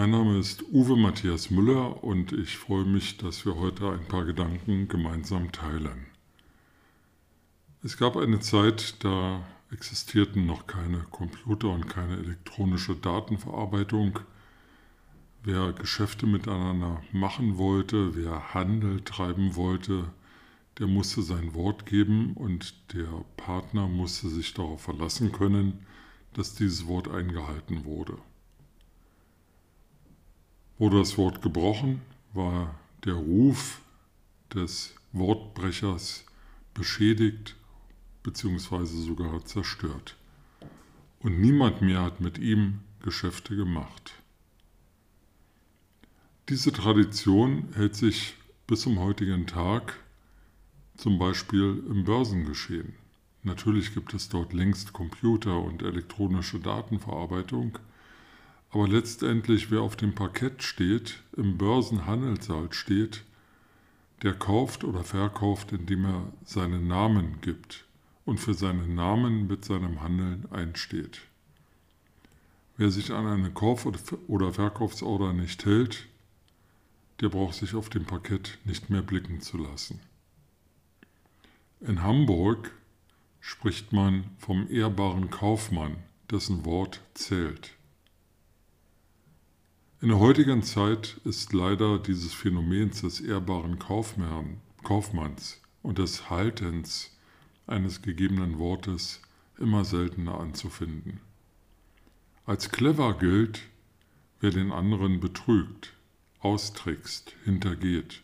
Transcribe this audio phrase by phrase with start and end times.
[0.00, 4.24] Mein Name ist Uwe Matthias Müller und ich freue mich, dass wir heute ein paar
[4.24, 6.06] Gedanken gemeinsam teilen.
[7.82, 14.20] Es gab eine Zeit, da existierten noch keine Computer und keine elektronische Datenverarbeitung.
[15.42, 20.10] Wer Geschäfte miteinander machen wollte, wer Handel treiben wollte,
[20.78, 25.84] der musste sein Wort geben und der Partner musste sich darauf verlassen können,
[26.32, 28.16] dass dieses Wort eingehalten wurde.
[30.80, 32.00] Wurde das Wort gebrochen,
[32.32, 33.82] war der Ruf
[34.54, 36.24] des Wortbrechers
[36.72, 37.54] beschädigt
[38.22, 38.86] bzw.
[38.86, 40.16] sogar zerstört.
[41.18, 44.14] Und niemand mehr hat mit ihm Geschäfte gemacht.
[46.48, 49.98] Diese Tradition hält sich bis zum heutigen Tag
[50.96, 52.94] zum Beispiel im Börsengeschehen.
[53.42, 57.78] Natürlich gibt es dort längst Computer und elektronische Datenverarbeitung,
[58.70, 63.24] aber letztendlich, wer auf dem Parkett steht, im Börsenhandelssaal steht,
[64.22, 67.84] der kauft oder verkauft, indem er seinen Namen gibt
[68.24, 71.22] und für seinen Namen mit seinem Handeln einsteht.
[72.76, 73.86] Wer sich an eine Kauf-
[74.28, 76.06] oder Verkaufsorder nicht hält,
[77.20, 80.00] der braucht sich auf dem Parkett nicht mehr blicken zu lassen.
[81.80, 82.70] In Hamburg
[83.40, 85.96] spricht man vom ehrbaren Kaufmann,
[86.30, 87.72] dessen Wort zählt.
[90.02, 97.14] In der heutigen Zeit ist leider dieses Phänomens des ehrbaren Kaufmann, Kaufmanns und des Haltens
[97.66, 99.20] eines gegebenen Wortes
[99.58, 101.20] immer seltener anzufinden.
[102.46, 103.60] Als clever gilt,
[104.40, 105.92] wer den anderen betrügt,
[106.38, 108.22] austrickst, hintergeht,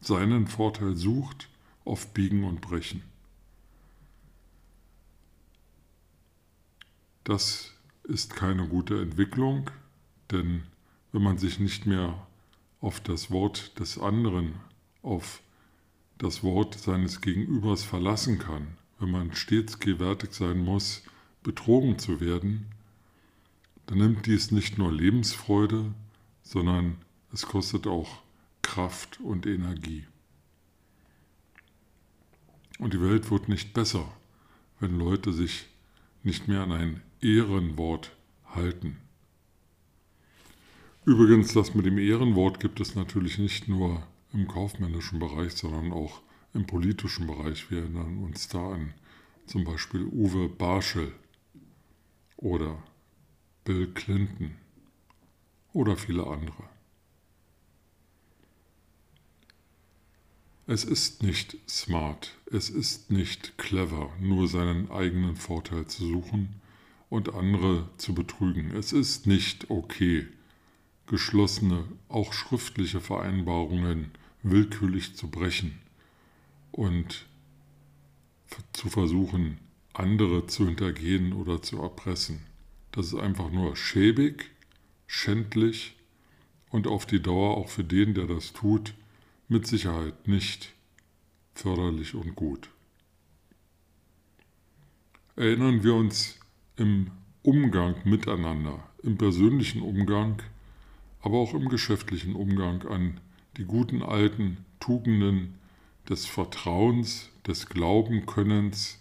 [0.00, 1.48] seinen Vorteil sucht
[1.84, 3.04] auf Biegen und Brechen.
[7.22, 9.70] Das ist keine gute Entwicklung,
[10.32, 10.64] denn
[11.12, 12.26] wenn man sich nicht mehr
[12.80, 14.54] auf das Wort des anderen,
[15.02, 15.42] auf
[16.18, 21.02] das Wort seines Gegenübers verlassen kann, wenn man stets gewärtig sein muss,
[21.42, 22.66] betrogen zu werden,
[23.86, 25.92] dann nimmt dies nicht nur Lebensfreude,
[26.42, 26.96] sondern
[27.32, 28.22] es kostet auch
[28.62, 30.06] Kraft und Energie.
[32.78, 34.12] Und die Welt wird nicht besser,
[34.80, 35.66] wenn Leute sich
[36.22, 38.12] nicht mehr an ein Ehrenwort
[38.46, 38.96] halten.
[41.04, 46.22] Übrigens, das mit dem Ehrenwort gibt es natürlich nicht nur im kaufmännischen Bereich, sondern auch
[46.54, 47.72] im politischen Bereich.
[47.72, 48.94] Wir erinnern uns da an
[49.46, 51.12] zum Beispiel Uwe Barschel
[52.36, 52.80] oder
[53.64, 54.52] Bill Clinton
[55.72, 56.68] oder viele andere.
[60.68, 66.60] Es ist nicht smart, es ist nicht clever, nur seinen eigenen Vorteil zu suchen
[67.10, 68.70] und andere zu betrügen.
[68.76, 70.28] Es ist nicht okay,
[71.06, 74.10] geschlossene, auch schriftliche Vereinbarungen
[74.42, 75.78] willkürlich zu brechen
[76.70, 77.26] und
[78.72, 79.58] zu versuchen,
[79.92, 82.40] andere zu hintergehen oder zu erpressen.
[82.92, 84.50] Das ist einfach nur schäbig,
[85.06, 85.96] schändlich
[86.70, 88.94] und auf die Dauer auch für den, der das tut,
[89.48, 90.72] mit Sicherheit nicht
[91.54, 92.70] förderlich und gut.
[95.36, 96.38] Erinnern wir uns
[96.76, 97.10] im
[97.42, 100.42] Umgang miteinander, im persönlichen Umgang,
[101.22, 103.20] aber auch im geschäftlichen Umgang an
[103.56, 105.54] die guten alten Tugenden
[106.08, 108.98] des Vertrauens, des Glaubenkönnens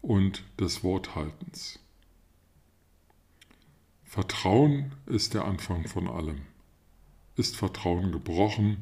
[0.00, 1.78] und des Worthaltens.
[4.04, 6.42] Vertrauen ist der Anfang von allem.
[7.36, 8.76] Ist Vertrauen gebrochen,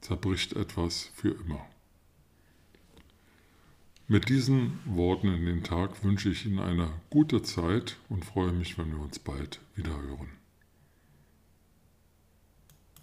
[0.00, 1.66] zerbricht etwas für immer.
[4.06, 8.78] Mit diesen Worten in den Tag wünsche ich Ihnen eine gute Zeit und freue mich,
[8.78, 10.45] wenn wir uns bald wieder hören.